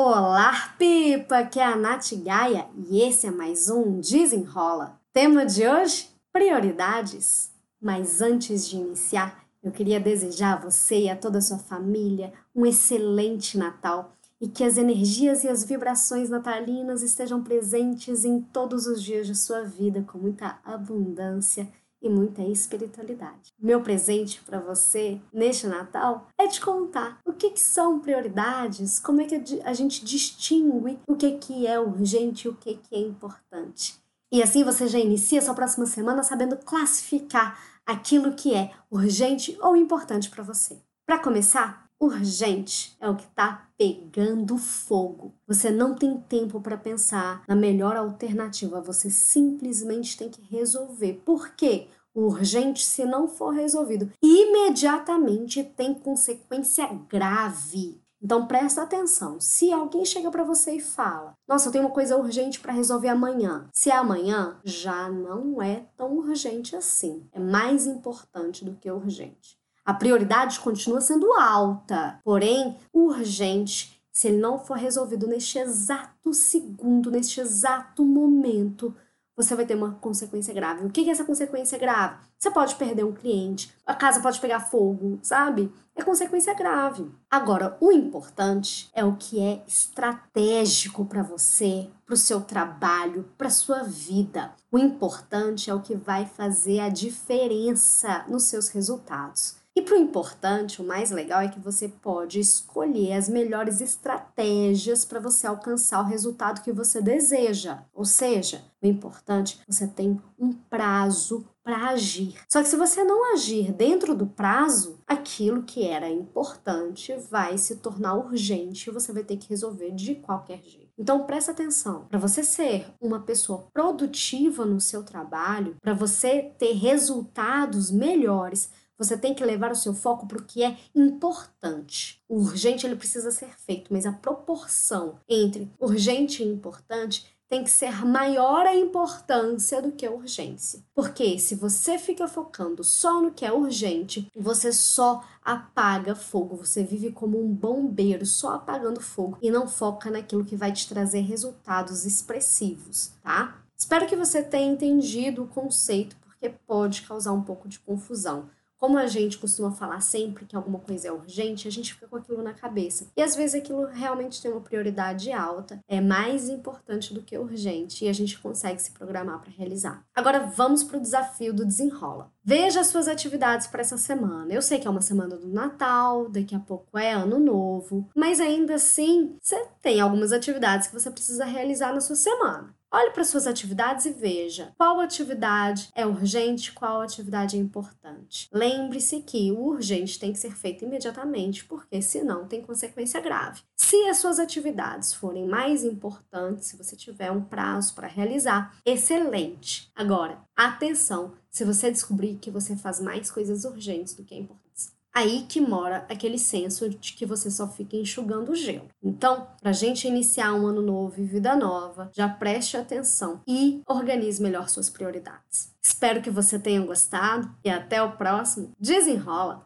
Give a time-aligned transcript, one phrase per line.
[0.00, 1.42] Olá, Pipa!
[1.42, 4.96] Que é a Nath Gaia e esse é mais um Desenrola.
[5.12, 7.50] Tema de hoje: prioridades.
[7.82, 12.32] Mas antes de iniciar, eu queria desejar a você e a toda a sua família
[12.54, 18.86] um excelente Natal e que as energias e as vibrações natalinas estejam presentes em todos
[18.86, 21.68] os dias de sua vida com muita abundância
[22.00, 23.52] e muita espiritualidade.
[23.58, 29.20] Meu presente para você neste Natal é te contar o que, que, são prioridades, como
[29.20, 33.00] é que a gente distingue o que, que é urgente e o que, que é
[33.00, 33.96] importante.
[34.30, 39.74] E assim você já inicia sua próxima semana sabendo classificar aquilo que é urgente ou
[39.74, 40.78] importante para você.
[41.06, 45.34] Para começar, urgente é o que está pegando fogo.
[45.46, 51.22] Você não tem tempo para pensar na melhor alternativa, você simplesmente tem que resolver.
[51.24, 51.88] Por quê?
[52.14, 58.00] Urgente, se não for resolvido, imediatamente tem consequência grave.
[58.20, 59.38] Então presta atenção.
[59.38, 63.08] Se alguém chega para você e fala: "Nossa, eu tenho uma coisa urgente para resolver
[63.08, 63.68] amanhã".
[63.72, 67.28] Se é amanhã, já não é tão urgente assim.
[67.32, 69.56] É mais importante do que urgente.
[69.88, 77.10] A prioridade continua sendo alta, porém, urgente, se ele não for resolvido neste exato segundo,
[77.10, 78.94] neste exato momento,
[79.34, 80.84] você vai ter uma consequência grave.
[80.84, 82.18] O que é essa consequência grave?
[82.38, 85.72] Você pode perder um cliente, a casa pode pegar fogo, sabe?
[85.96, 87.10] É consequência grave.
[87.30, 93.48] Agora, o importante é o que é estratégico para você, para o seu trabalho, para
[93.48, 94.52] sua vida.
[94.70, 99.56] O importante é o que vai fazer a diferença nos seus resultados.
[99.78, 105.04] E para o importante, o mais legal é que você pode escolher as melhores estratégias
[105.04, 107.84] para você alcançar o resultado que você deseja.
[107.94, 112.34] Ou seja, o importante, você tem um prazo para agir.
[112.48, 117.76] Só que se você não agir dentro do prazo, aquilo que era importante vai se
[117.76, 120.88] tornar urgente e você vai ter que resolver de qualquer jeito.
[120.98, 126.72] Então presta atenção, para você ser uma pessoa produtiva no seu trabalho, para você ter
[126.72, 132.20] resultados melhores, você tem que levar o seu foco para o que é importante.
[132.28, 137.70] O urgente ele precisa ser feito, mas a proporção entre urgente e importante tem que
[137.70, 140.84] ser maior a importância do que a urgência.
[140.94, 146.84] Porque se você fica focando só no que é urgente, você só apaga fogo, você
[146.84, 151.20] vive como um bombeiro só apagando fogo e não foca naquilo que vai te trazer
[151.20, 153.56] resultados expressivos, tá?
[153.74, 158.50] Espero que você tenha entendido o conceito, porque pode causar um pouco de confusão.
[158.78, 162.16] Como a gente costuma falar sempre que alguma coisa é urgente, a gente fica com
[162.16, 163.08] aquilo na cabeça.
[163.16, 168.04] E às vezes aquilo realmente tem uma prioridade alta, é mais importante do que urgente
[168.04, 170.04] e a gente consegue se programar para realizar.
[170.14, 172.30] Agora vamos para o desafio do desenrola.
[172.44, 174.54] Veja as suas atividades para essa semana.
[174.54, 178.40] Eu sei que é uma semana do Natal, daqui a pouco é Ano Novo, mas
[178.40, 182.77] ainda assim você tem algumas atividades que você precisa realizar na sua semana.
[182.90, 188.48] Olhe para suas atividades e veja qual atividade é urgente, qual atividade é importante.
[188.50, 193.60] Lembre-se que o urgente tem que ser feito imediatamente, porque senão tem consequência grave.
[193.76, 199.90] Se as suas atividades forem mais importantes, se você tiver um prazo para realizar, excelente.
[199.94, 204.67] Agora, atenção, se você descobrir que você faz mais coisas urgentes do que importantes
[205.14, 208.88] aí que mora aquele senso de que você só fica enxugando o gelo.
[209.02, 213.82] Então, para a gente iniciar um ano novo e vida nova, já preste atenção e
[213.86, 215.72] organize melhor suas prioridades.
[215.82, 219.56] Espero que você tenha gostado e até o próximo Desenrola!